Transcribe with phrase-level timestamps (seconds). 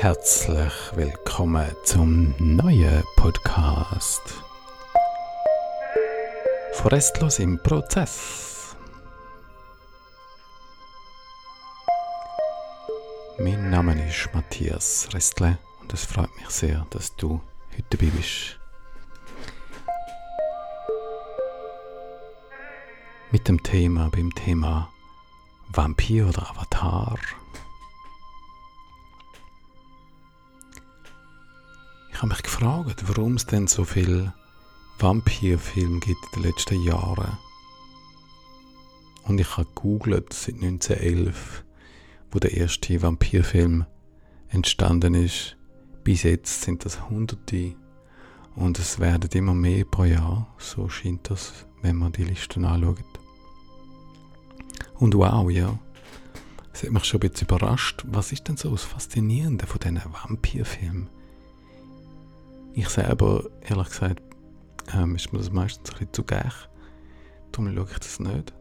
[0.00, 4.22] Herzlich willkommen zum neuen Podcast.
[6.72, 8.76] Frestlos im Prozess.
[13.40, 17.40] Mein Name ist Matthias Restle und es freut mich sehr, dass du
[17.72, 18.60] heute dabei bist.
[23.32, 24.92] Mit dem Thema, beim Thema
[25.70, 27.18] Vampir oder Avatar.
[32.18, 34.34] Ich habe mich gefragt, warum es denn so viele
[34.98, 37.38] Vampirfilme gibt in den letzten Jahren.
[39.22, 41.64] Und ich habe gegoogelt seit 1911,
[42.32, 43.86] wo der erste Vampirfilm
[44.48, 45.56] entstanden ist.
[46.02, 47.76] Bis jetzt sind das Hunderte
[48.56, 50.52] und es werden immer mehr pro Jahr.
[50.58, 52.98] So scheint das, wenn man die Listen anschaut.
[54.94, 55.78] Und wow, ja.
[56.72, 58.02] Es hat mich schon ein bisschen überrascht.
[58.08, 61.10] Was ist denn so das Faszinierende von diesen Vampirfilmen?
[62.78, 64.22] Ich selber, ehrlich gesagt,
[64.94, 66.52] ähm, ist mir das meistens ein bisschen zu geil.
[67.50, 68.54] Darum schaue ich das nicht.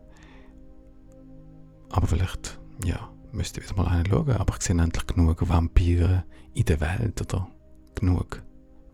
[1.91, 4.11] Aber vielleicht, ja, müsste ich wieder mal einen.
[4.11, 6.23] Aber ich sehe endlich genug Vampire
[6.55, 7.47] in der Welt, oder?
[7.93, 8.41] Genug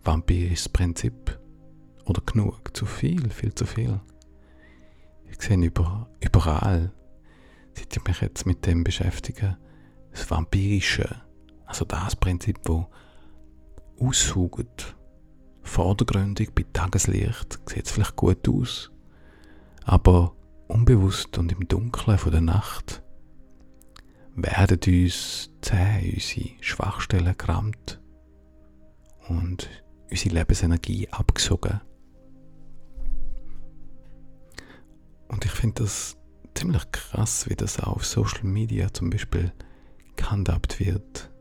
[0.03, 1.39] vampirisches Prinzip.
[2.03, 4.01] Oder genug, zu viel, viel zu viel.
[5.31, 6.91] Ich sehe über, überall,
[7.75, 9.57] seit ich mich jetzt mit dem beschäftige,
[10.11, 11.21] das Vampirische.
[11.65, 12.83] Also das Prinzip, das
[13.97, 14.97] aussaugt
[15.63, 18.91] vordergründig bei Tageslicht sieht es vielleicht gut aus,
[19.83, 20.35] aber
[20.67, 23.03] unbewusst und im Dunkeln von der Nacht
[24.35, 28.01] werden uns zäh unsere Schwachstellen gerammt
[29.27, 29.69] und
[30.09, 31.81] unsere Lebensenergie abgesogen.
[35.27, 36.17] Und ich finde das
[36.53, 39.51] ziemlich krass, wie das auch auf Social Media zum Beispiel
[40.15, 41.31] gehandhabt wird.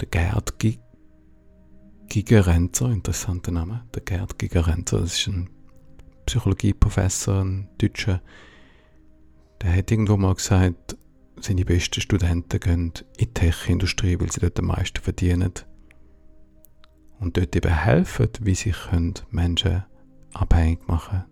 [0.00, 0.58] Der Gerd
[2.08, 5.50] Gigerenzer, interessanter Name, der Gerd Gigerenzer, das ist ein
[6.26, 8.22] Psychologieprofessor, ein Deutscher,
[9.60, 10.96] der hat irgendwo mal gesagt,
[11.40, 15.52] seine besten Studenten gehen in die Tech-Industrie, weil sie dort am meisten verdienen.
[17.20, 19.84] Und dort eben helfen, wie sie können Menschen
[20.32, 21.24] abhängig machen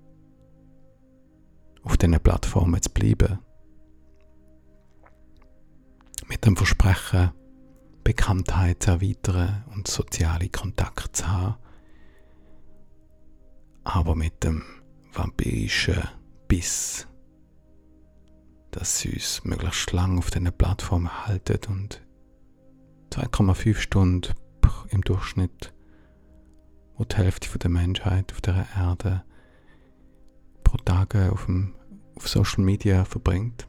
[1.86, 3.38] auf diesen Plattformen zu bleiben.
[6.26, 7.30] Mit dem Versprechen,
[8.06, 11.56] Bekanntheit erweitern und soziale Kontakte zu haben.
[13.82, 14.62] Aber mit dem
[15.12, 16.04] vampirischen
[16.46, 17.08] Biss,
[18.70, 22.06] dass sie uns möglichst lang auf diesen Plattformen halten und
[23.10, 24.34] 2,5 Stunden
[24.90, 25.74] im Durchschnitt,
[26.94, 29.24] wo die Hälfte der Menschheit auf der Erde
[30.62, 31.74] pro Tag auf, dem,
[32.14, 33.66] auf Social Media verbringt.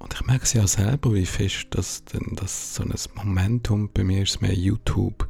[0.00, 4.02] Und ich merke es ja selber, wie fest dass denn das so ein Momentum bei
[4.02, 5.28] mir ist mehr YouTube.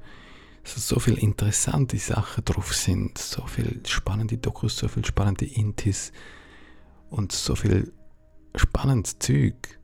[0.62, 6.12] Dass so viele interessante Sachen drauf sind, so viele spannende Dokus, so viele spannende Intis
[7.10, 7.92] und so viel
[8.54, 9.80] spannendes Zeug.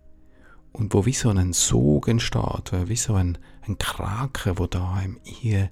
[0.73, 5.19] Und wo wie so ein Sog entsteht, wie so ein, ein Kraken, wo da einem
[5.25, 5.71] hier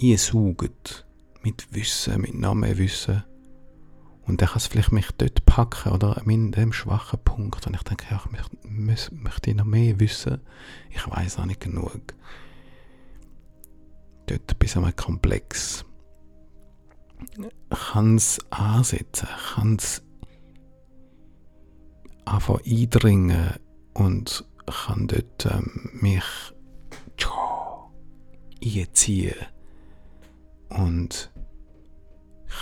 [0.00, 1.04] einsaugt.
[1.42, 3.24] Mit Wissen, mit noch mehr Wissen.
[4.26, 7.66] Und dann kann es vielleicht mich dort packen oder in dem schwachen Punkt.
[7.66, 8.30] Und ich denke, ja, ich
[8.64, 10.40] möchte, noch mehr wissen.
[10.90, 12.14] Ich weiß auch nicht genug.
[14.26, 15.84] Dort bis einmal komplex.
[17.70, 20.02] Kann es ansetzen, kann es
[22.24, 23.54] einfach eindringen
[23.92, 26.24] und kann dort ähm, mich
[28.64, 29.34] einziehen
[30.70, 31.30] und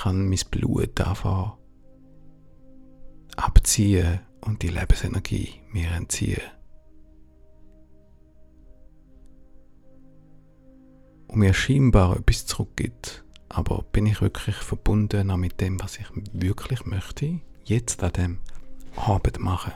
[0.01, 1.57] kann mein Blut einfach
[3.37, 6.43] abziehen und die Lebensenergie mir entziehen.
[11.29, 16.85] Und mir scheinbar etwas zurückgibt, aber bin ich wirklich verbunden mit dem, was ich wirklich
[16.85, 18.39] möchte, jetzt an dem
[18.97, 19.73] Abend machen.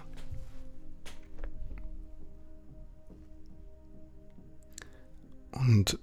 [5.53, 5.99] Und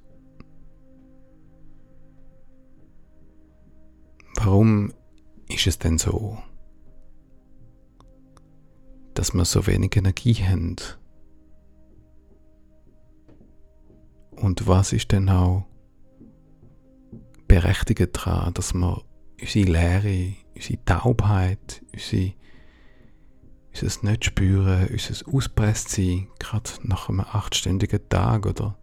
[4.46, 4.92] Warum
[5.48, 6.38] ist es denn so,
[9.14, 10.76] dass wir so wenig Energie haben?
[14.36, 15.66] Und was ist denn auch
[17.48, 19.06] berechtigt daran, dass wir
[19.40, 22.34] unsere Leere, unsere Taubheit, unsere,
[23.82, 28.78] unser nicht spüren, unser Auspresstsein, gerade nach einem achtstündigen Tag oder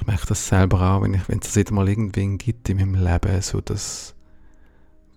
[0.00, 2.94] ich merke das selber auch, wenn, ich, wenn es das mal irgendwie gibt in meinem
[2.94, 4.14] Leben, so das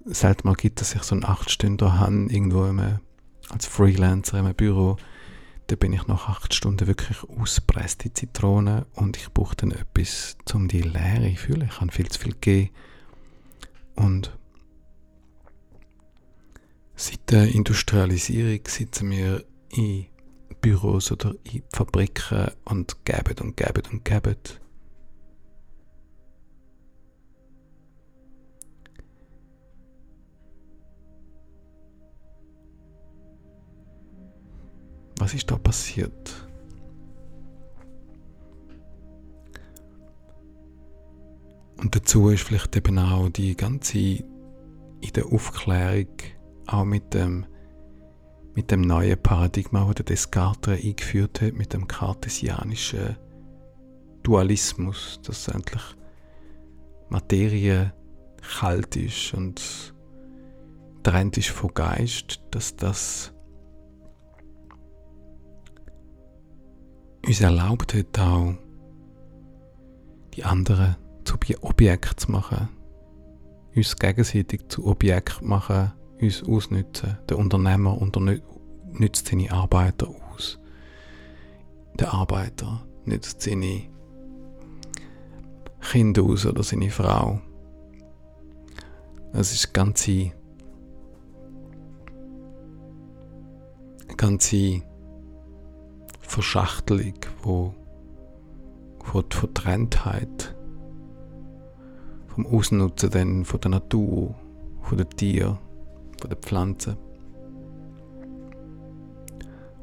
[0.06, 3.00] selten mal gibt, dass ich so einen 8-Stünder habe, irgendwo im,
[3.50, 4.98] als Freelancer in einem Büro.
[5.68, 10.36] Da bin ich nach 8 Stunden wirklich auspresst, die Zitrone, und ich brauche dann etwas,
[10.54, 11.70] um die Leere zu fühlen.
[11.70, 12.70] Ich habe viel zu viel gegeben.
[13.96, 14.38] Und
[16.96, 20.08] seit der Industrialisierung sitzen wir in
[20.60, 24.36] Büros oder in Fabriken und geben und geben und geben.
[35.18, 36.48] Was ist da passiert?
[41.78, 46.08] Und dazu ist vielleicht eben auch die ganze in der Aufklärung
[46.68, 47.46] auch mit dem
[48.56, 53.18] mit dem neuen Paradigma, das Descartes eingeführt hat, mit dem kartesianischen
[54.22, 55.82] Dualismus, dass endlich
[57.10, 57.94] Materie
[58.60, 59.94] kalt ist und
[61.02, 63.33] trennt ist von Geist, dass das
[67.26, 68.54] uns erlaubt hat, auch
[70.34, 72.70] die anderen zu Objekt zu machen,
[73.76, 77.18] uns gegenseitig zu Objekt machen, uns ausnützen.
[77.30, 78.00] Der Unternehmer
[78.92, 80.60] nützt seine Arbeiter aus.
[82.00, 83.84] Der Arbeiter nützt seine
[85.82, 87.40] Kinder aus oder seine Frau.
[89.34, 90.32] Es ist ganze,
[94.16, 94.84] ganze
[96.34, 97.14] Verschachtelung,
[97.44, 97.76] wo,
[99.06, 100.56] wo die Vertrenntheit
[102.26, 104.34] vom Ausnutzen dann von der Natur,
[104.82, 105.60] von den Tieren,
[106.20, 106.98] von den Pflanzen.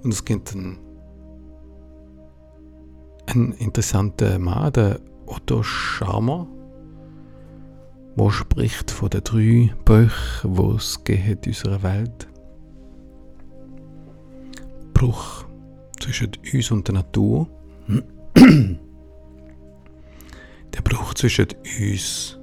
[0.03, 0.81] Und es gibt einen,
[3.27, 6.49] einen interessanten Mann, der Otto Scharmer,
[8.17, 12.27] der spricht von den drei Böchen, die es in unserer Welt.
[14.95, 15.45] Bruch
[16.01, 17.49] zwischen uns und der Natur.
[20.75, 21.47] der Bruch zwischen
[21.81, 22.39] uns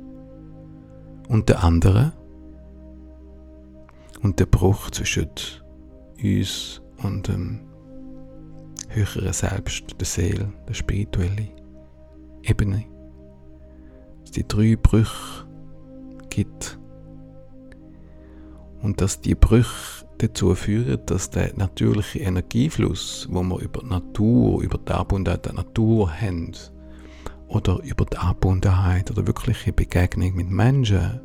[1.29, 2.13] und der anderen
[4.21, 5.29] und der Bruch zwischen
[6.21, 7.61] uns und dem
[8.89, 11.49] höheren Selbst, der Seele, der spirituellen
[12.43, 12.85] Ebene.
[14.21, 15.47] Dass die drei Brüche
[16.29, 16.79] gibt
[18.81, 24.61] und dass die Brüche dazu führen, dass der natürliche Energiefluss, wo wir über die Natur,
[24.61, 26.53] über die Anbundenheit der Natur haben,
[27.47, 31.21] oder über die Anbundenheit oder wirkliche Begegnung mit Menschen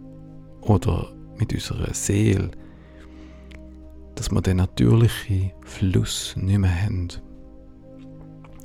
[0.61, 2.51] oder mit unserer Seele,
[4.15, 7.09] dass wir den natürlichen Fluss nicht mehr haben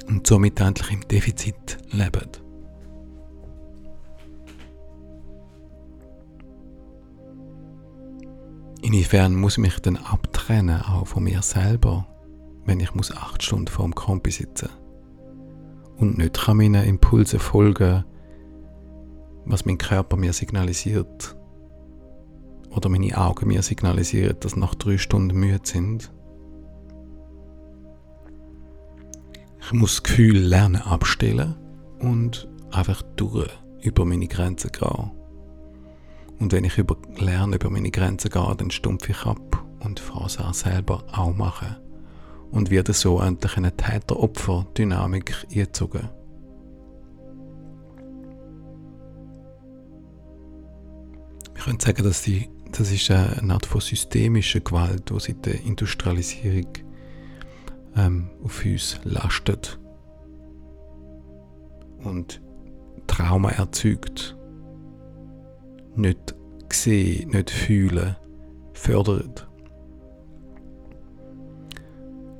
[0.07, 2.46] und somit endlich im Defizit leben.
[8.81, 12.07] Inwiefern muss ich mich dann abtrennen, auch von mir selber,
[12.65, 14.69] wenn ich muss acht Stunden vor dem Kompi sitzen
[15.97, 18.05] und nicht kann meinen Impulsen folgen,
[19.45, 21.35] was mein Körper mir signalisiert
[22.69, 26.11] oder meine Augen mir signalisieren, dass nach drei Stunden müde sind.
[29.59, 31.55] Ich muss das Gefühl lernen abstellen
[31.99, 33.49] und einfach durch
[33.81, 35.11] über meine Grenzen gehen.
[36.39, 40.25] Und wenn ich über, lerne, über meine Grenzen gehen, dann stumpfe ich ab und fange
[40.25, 41.75] es auch selber auch machen.
[42.51, 46.09] Und werde so endlich eine Täter-Opfer-Dynamik eingezogen.
[51.53, 55.61] Wir können sagen, dass die das ist eine Art von systemischer Gewalt, die seit der
[55.63, 56.67] Industrialisierung
[57.95, 59.79] ähm, auf uns lastet
[62.03, 62.41] und
[63.07, 64.36] Trauma erzeugt.
[65.97, 66.35] Nicht
[66.71, 68.15] sehen, nicht fühlen,
[68.73, 69.47] fördert.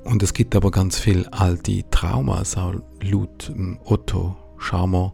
[0.04, 3.52] Und es gibt aber ganz viele alte Traumas, auch laut
[3.84, 5.12] Otto Scharmer,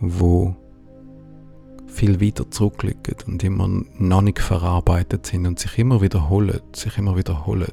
[0.00, 0.56] wo
[1.86, 3.68] viel weiter zurückliegen und immer
[3.98, 7.72] noch nicht verarbeitet sind und sich immer wiederholen, sich immer wiederholen.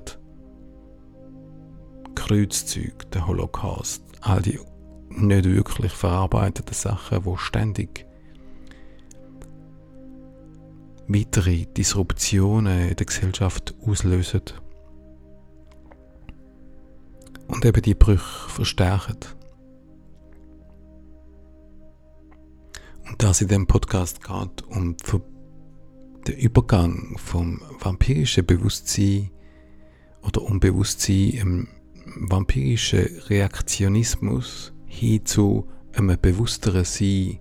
[2.16, 4.60] Kreuzzüge, der Holocaust, all die
[5.10, 8.06] nicht wirklich verarbeiteten Sachen, wo ständig
[11.08, 14.42] weitere Disruptionen in der Gesellschaft auslösen
[17.48, 19.18] und eben die Brüche verstärken.
[23.08, 24.96] Und da es in dem Podcast geht um
[26.28, 29.30] den Übergang vom vampirischen Bewusstsein
[30.22, 31.68] oder Unbewusstsein im
[32.16, 37.40] vampirischen Reaktionismus hin zu einem bewussteren Sein,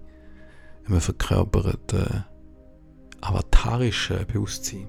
[0.84, 2.24] einem verkörperten
[3.22, 4.88] avatarischen Bewusstsein,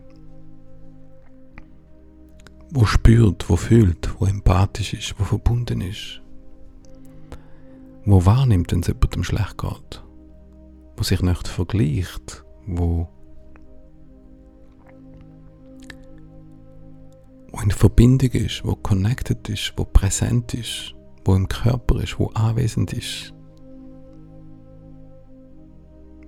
[2.71, 6.21] wo spürt, wo fühlt, wo empathisch ist, wo verbunden ist,
[8.05, 10.03] wo wahrnimmt, wenn es jemandem schlecht geht,
[10.97, 13.07] wo sich nicht vergleicht, wo
[17.51, 22.27] wo in Verbindung ist, wo connected ist, wo präsent ist, wo im Körper ist, wo
[22.33, 23.31] anwesend ist.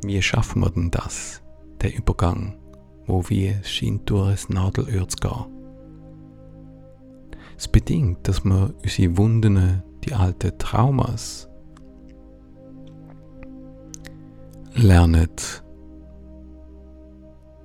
[0.03, 1.41] Wie schaffen wir denn das,
[1.89, 2.57] den Übergang,
[3.05, 5.45] wo wie es scheint durch ein Nadelöhr zu gehen?
[7.57, 11.49] Es bedingt, dass wir unsere Wunden, die alten Traumas,
[14.73, 15.29] lernen,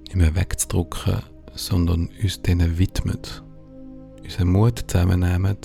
[0.02, 1.22] nicht mehr wegzudrücken,
[1.54, 3.42] sondern uns denen widmet
[4.22, 5.56] unseren Mut zusammennehmen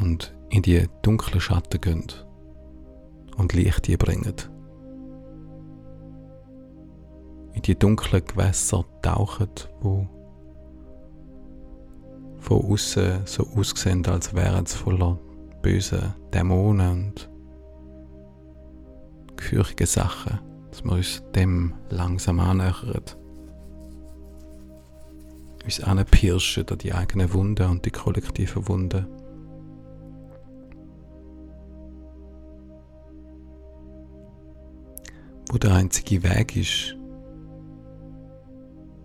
[0.00, 2.06] und in die dunklen Schatten gehen
[3.36, 4.34] und Licht bringen.
[7.54, 9.48] In die dunklen Gewässer tauchen,
[9.80, 10.06] wo
[12.38, 15.18] von außen so aussehen, als wären sie voller
[15.62, 17.30] böser Dämonen und
[19.36, 20.40] gefürchtige Sachen,
[20.70, 23.02] dass wir uns dem langsam annähern
[25.64, 29.06] uns anpirschen an die eigenen Wunden und die kollektiven Wunden.
[35.50, 36.96] Wo der einzige Weg ist,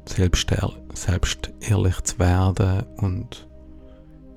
[0.07, 0.53] selbst,
[0.93, 3.47] selbst ehrlich zu werden und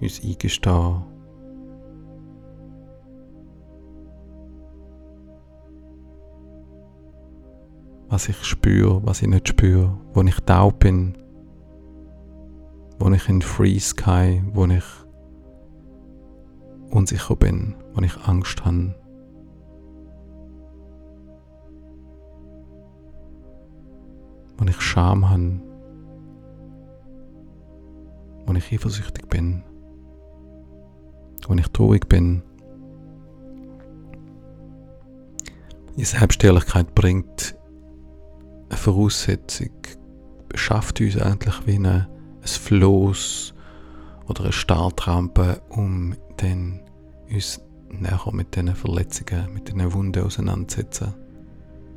[0.01, 1.03] uns eingestehen,
[8.09, 11.17] was ich spüre, was ich nicht spüre, wo ich taub bin,
[12.99, 14.85] wo ich in Free Sky, wo ich
[16.91, 18.95] unsicher bin, wo ich Angst habe.
[24.61, 25.61] Wo ich Scham habe.
[28.47, 29.65] Wo ich eifersüchtig bin.
[31.49, 32.43] Wo ich traurig bin.
[35.97, 37.57] Die Selbstehrlichkeit bringt
[38.69, 39.71] eine Voraussetzung,
[40.55, 42.07] schafft uns eigentlich wie ein
[42.43, 43.55] Floß
[44.29, 46.81] oder eine Startrampe, um dann
[47.31, 51.15] uns näher mit diesen Verletzungen, mit diesen Wunden auseinanderzusetzen.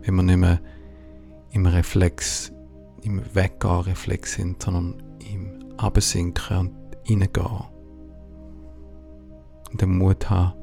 [0.01, 0.59] Wenn wir nicht mehr
[1.53, 2.51] im Reflex,
[3.03, 6.75] im Weggehen-Reflex sind, sondern im Absinken und
[7.09, 7.65] Reingehen.
[9.71, 10.53] Und den Mut haben,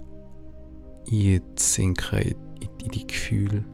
[1.11, 3.65] einzusinken in, in die Gefühle.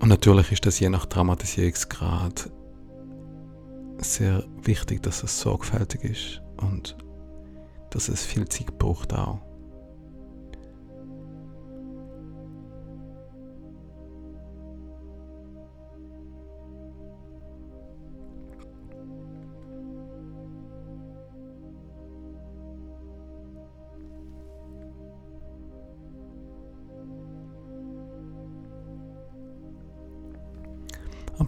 [0.00, 2.50] Und natürlich ist das je nach Dramatisierungsgrad
[3.98, 6.96] sehr wichtig, dass es sorgfältig ist und
[7.90, 9.40] dass es viel Zeit braucht auch.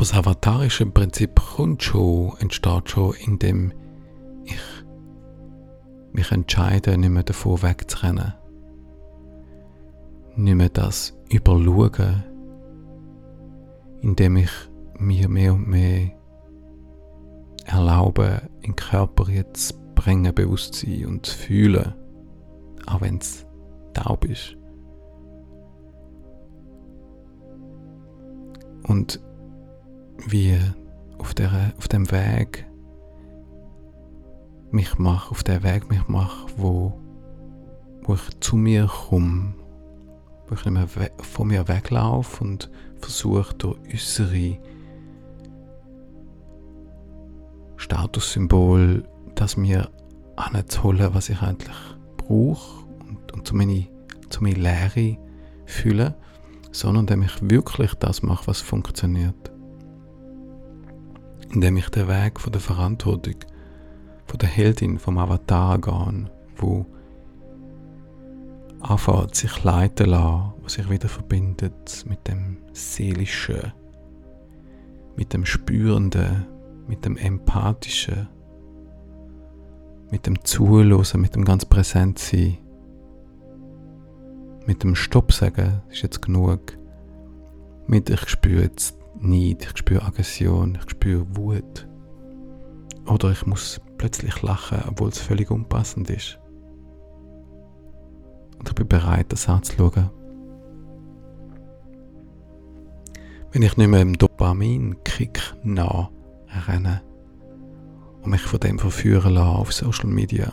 [0.00, 3.70] Aber das avatarische Prinzip kommt schon, entsteht schon, indem
[4.44, 4.58] ich
[6.12, 8.32] mich entscheide, nicht mehr davor wegzurennen.
[10.36, 12.24] Nicht mehr das überschauen,
[14.00, 14.50] indem ich
[14.98, 16.12] mir mehr und mehr
[17.66, 21.92] erlaube, in den Körper jetzt zu bringen, Bewusstsein und zu fühlen,
[22.86, 23.46] auch wenn es
[23.92, 24.56] taub ist.
[28.84, 29.20] Und
[30.26, 30.58] wie
[31.18, 32.66] auf, der, auf dem Weg
[34.70, 36.98] mich mache, auf den Weg mich mache, wo,
[38.02, 39.54] wo ich zu mir komme,
[40.48, 44.58] wo ich nicht mehr von mir weglaufe und versuche durch äußere
[47.76, 49.88] Statussymbol das mir
[50.36, 51.76] anzuholen, was ich eigentlich
[52.16, 53.84] brauche und, und zu meiner
[54.28, 55.18] zu meine Lehre
[55.66, 56.14] fühlen,
[56.70, 59.49] sondern indem ich wirklich das mache, was funktioniert
[61.50, 63.36] indem ich den Weg von der Verantwortung,
[64.26, 66.86] von der Heldin, vom Avatar gehe, wo
[68.80, 73.72] anfängt, sich leiten lassen, was sich wieder verbindet mit dem Seelischen,
[75.16, 76.46] mit dem Spürenden,
[76.86, 78.28] mit dem Empathischen,
[80.10, 82.58] mit dem Zuhören, mit dem ganz Präsentsein,
[84.66, 86.78] mit dem Stopp sagen, ist jetzt genug,
[87.86, 91.88] mit ich spüre jetzt Neid, ich spüre Aggression, ich spüre Wut.
[93.06, 96.38] Oder ich muss plötzlich lachen, obwohl es völlig unpassend ist.
[98.58, 100.10] Und ich bin bereit, das anzuschauen.
[103.52, 107.02] Wenn ich nicht mehr im Dopamin-Kick renne
[108.22, 110.52] und mich von dem verführen lasse auf Social Media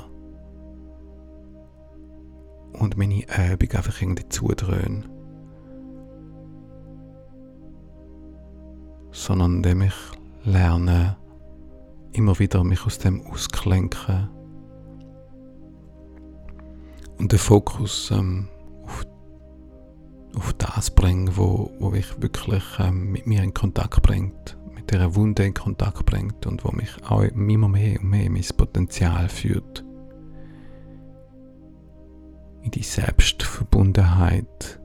[2.74, 5.17] und meine Übung einfach irgendwie zudröhne.
[9.18, 9.96] Sondern indem ich
[10.46, 11.18] lerne,
[12.14, 14.30] immer wieder mich aus dem ausklenken
[17.18, 18.48] und den Fokus ähm,
[18.86, 19.04] auf,
[20.36, 25.16] auf das bringen, wo, wo mich wirklich ähm, mit mir in Kontakt bringt, mit der
[25.16, 29.30] Wunde in Kontakt bringt und wo mich auch immer mehr und mehr in mein Potenzial
[29.30, 29.84] führt.
[32.62, 34.80] In die Selbstverbundenheit.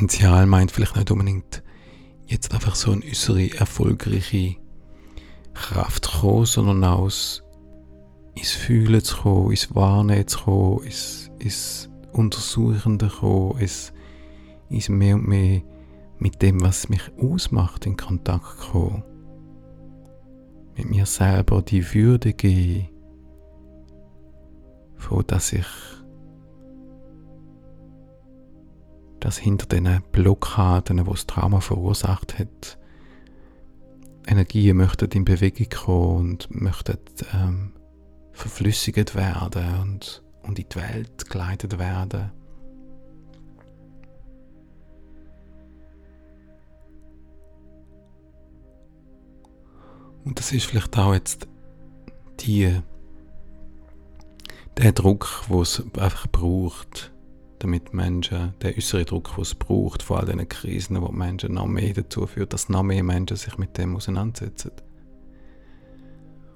[0.00, 1.62] Potenzial meint vielleicht nicht unbedingt
[2.26, 4.56] jetzt einfach so eine äußere erfolgreiche
[5.52, 7.42] Kraft zu kommen, sondern aus
[8.34, 13.92] ins Fühlen zu kommen, ins Wahrnehmen zu kommen, ins, ins Untersuchende zu kommen, ins,
[14.70, 15.60] ins mehr und mehr
[16.18, 19.04] mit dem, was mich ausmacht, in Kontakt zu kommen.
[20.78, 22.88] Mit mir selber die Würde geben,
[24.96, 25.66] von dass ich
[29.20, 32.78] dass hinter diesen Blockaden, die das Trauma verursacht hat,
[34.26, 36.98] Energien möchten in Bewegung kommen und möchten
[37.34, 37.72] ähm,
[38.32, 42.30] verflüssigt werden und, und in die Welt geleitet werden.
[50.24, 51.48] Und das ist vielleicht auch jetzt
[52.40, 52.80] die,
[54.76, 57.10] der Druck, wo es einfach braucht,
[57.60, 61.54] damit Menschen den äußeren Druck, den es braucht, vor all diesen Krisen, wo die Menschen
[61.54, 64.72] noch mehr dazu führt, dass noch mehr Menschen sich mit dem auseinandersetzen.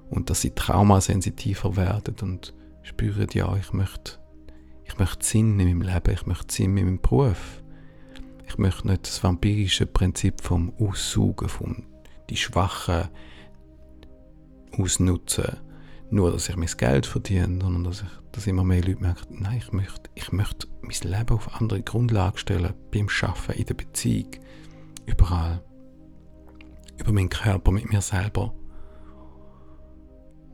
[0.09, 4.19] Und dass sie traumasensitiver werden und spüren, ja, ich möchte,
[4.83, 7.63] ich möchte Sinn in meinem Leben, ich möchte Sinn in meinem Beruf.
[8.47, 11.83] Ich möchte nicht das vampirische Prinzip vom Aussaugen, vom
[12.29, 13.09] die Schwachen
[14.77, 15.57] ausnutzen,
[16.11, 19.57] nur, dass ich mein Geld verdiene, sondern dass, ich, dass immer mehr Leute merken, nein,
[19.57, 24.31] ich möchte, ich möchte mein Leben auf andere Grundlagen stellen, beim Arbeiten, in der Beziehung,
[25.05, 25.63] überall.
[26.97, 28.53] Über meinen Körper, mit mir selber.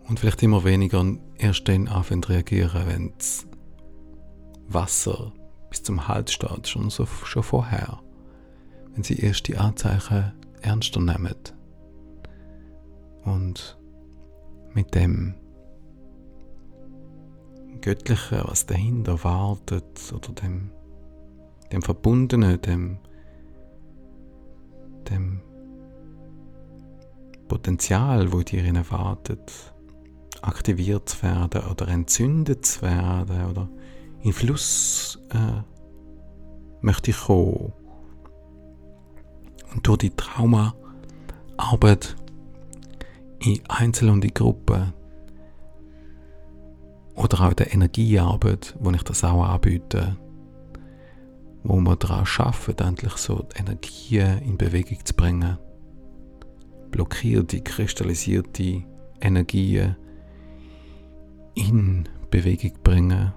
[0.07, 1.05] Und vielleicht immer weniger
[1.37, 3.47] erst dann anfangen reagieren, wenn das
[4.67, 5.31] Wasser
[5.69, 7.99] bis zum Hals steht, schon, so, schon vorher.
[8.93, 11.35] Wenn sie erst die Anzeichen ernster nehmen.
[13.23, 13.77] Und
[14.73, 15.35] mit dem
[17.81, 20.71] Göttlichen, was dahinter wartet, oder dem,
[21.71, 22.97] dem Verbundenen, dem,
[25.09, 25.41] dem
[27.47, 29.51] Potenzial, wo dir wartet,
[30.41, 33.69] aktiviert zu werden oder entzündet zu werden oder
[34.21, 35.61] in Fluss äh,
[36.81, 37.73] möchte ich kommen.
[39.73, 42.15] Und durch die Traumaarbeit
[43.39, 44.93] in Einzel- und in Gruppen
[47.15, 50.17] oder auch der Energiearbeit, wo ich das auch anbiete,
[51.63, 55.58] wo wir daran arbeiten, endlich so Energien in Bewegung zu bringen.
[56.89, 58.84] Blockierte, kristallisierte
[59.21, 59.95] Energien
[61.56, 63.34] in Bewegung bringen.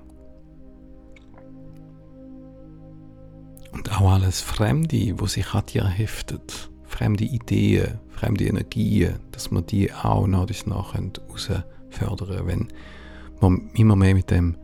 [3.73, 9.63] Und auch alles Fremde, wo sich an dir heftet, fremde Ideen, fremde Energien, dass wir
[9.63, 12.69] die auch nach und nach herausfördern können, man
[13.41, 14.57] immer mehr mit dem,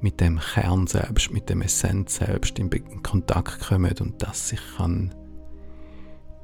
[0.00, 4.60] mit dem Kern selbst, mit dem Essenz selbst in, in Kontakt kommen und dass sich
[4.76, 5.14] kann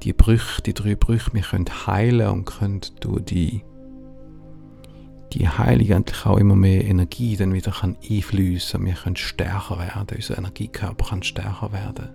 [0.03, 3.63] die Brüche, die drei Brüche, wir können heilen und können durch die
[5.33, 8.83] die Heilung endlich auch immer mehr Energie dann wieder kann einfließen.
[8.85, 12.09] Wir können stärker werden, unser Energiekörper kann stärker werden.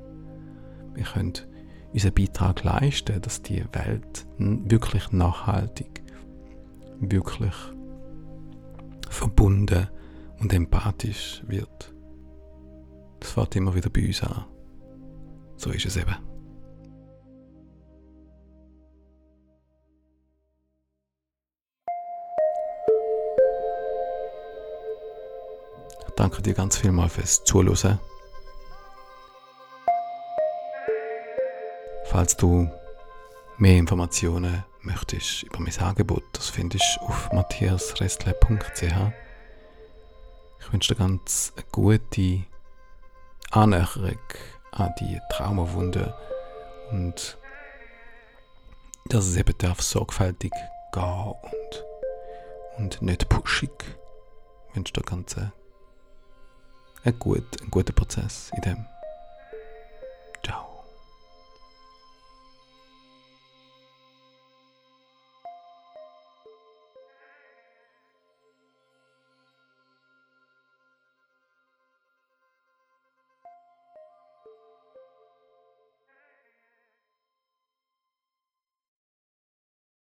[0.95, 1.35] Wir können
[1.93, 6.03] unseren Beitrag leisten, dass die Welt wirklich nachhaltig,
[7.01, 7.55] wirklich
[9.21, 9.87] verbunden
[10.41, 11.95] und empathisch wird.
[13.21, 14.47] Das fängt immer wieder bei uns an.
[15.57, 16.17] So ist es eben.
[26.07, 27.99] Ich danke dir ganz vielmal fürs Zuhören.
[32.05, 32.71] Falls du
[33.59, 38.83] mehr Informationen möchtest über mein Angebot, das findest du auf matthiasrestle.ch.
[40.61, 42.45] Ich wünsche dir ganz eine gute
[43.51, 44.19] Annäherung
[44.73, 46.15] an die Traumawunde
[46.91, 47.39] und
[49.07, 50.53] dass es eben darf sorgfältig
[50.93, 51.85] gehen und,
[52.79, 53.71] und nicht pushig,
[54.75, 55.53] wünsche dir ganz einen,
[57.05, 58.87] einen, gut, einen guten Prozess in dem.